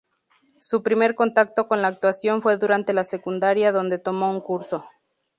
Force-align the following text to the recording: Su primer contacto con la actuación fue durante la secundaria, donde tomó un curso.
Su 0.59 0.81
primer 0.81 1.13
contacto 1.13 1.67
con 1.67 1.83
la 1.83 1.87
actuación 1.87 2.41
fue 2.41 2.57
durante 2.57 2.91
la 2.91 3.03
secundaria, 3.03 3.71
donde 3.71 3.99
tomó 3.99 4.31
un 4.31 4.41
curso. 4.41 4.83